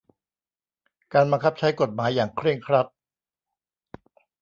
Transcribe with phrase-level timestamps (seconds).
[1.13, 2.87] การบังคับใช้กฎหมายอย่างเคร่งครัด